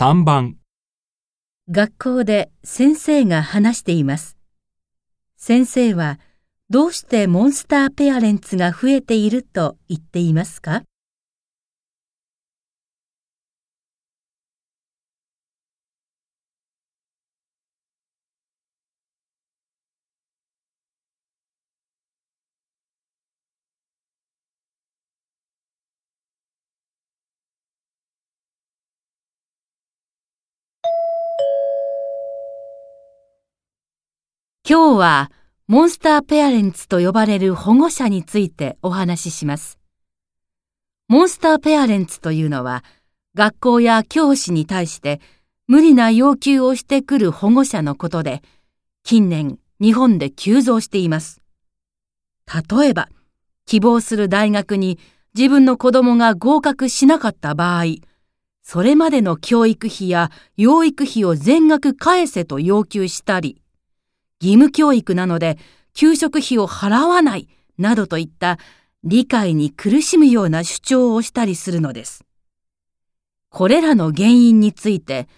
[0.00, 0.54] 3番
[1.68, 4.38] 学校で先生が話しています。
[5.36, 6.20] 先生は
[6.70, 10.84] どうしてモンスターペアレンツが増えていると言っていますか？
[34.70, 35.30] 今日は
[35.66, 39.78] モンスターペアレンツと呼ばれる保護者についてお話しします。
[41.08, 42.84] モンスターペアレンツというのは
[43.34, 45.22] 学校や教師に対して
[45.68, 48.42] 無理な要求をしてくる保護者のことで
[49.04, 51.40] 近年日本で急増しています。
[52.70, 53.08] 例えば
[53.64, 54.98] 希望する大学に
[55.34, 57.84] 自分の子供が合格しなかった場合
[58.62, 63.62] それまでの教育費や養育費を全額返せと要求したり
[64.40, 65.58] 義務教育なので
[65.94, 68.58] 給食費を払わないなどといった
[69.04, 72.24] 理解に苦しむような主張をしたりするのです。
[73.50, 75.28] これらの原因について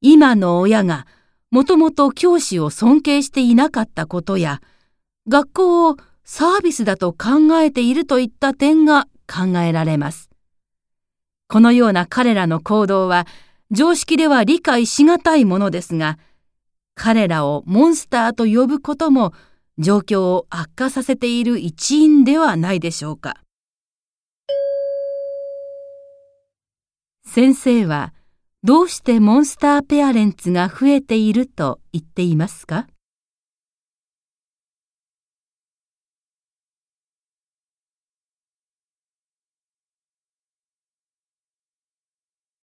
[0.00, 1.06] 今の親が
[1.50, 4.60] もともと教師を尊敬していなかったことや
[5.28, 10.30] 学校をサービスだと考えているといった点が考えられます。
[11.48, 13.26] このような彼らの行動は
[13.70, 16.18] 常識では理解しがたいものですが
[16.98, 19.32] 彼らをモンスターと呼ぶことも
[19.78, 23.36] 状況を悪化させている一因ではないでしょうか。
[27.24, 28.12] 先生は
[28.64, 32.88] どうしてモンスターペアレンツが増えていると言っていますか？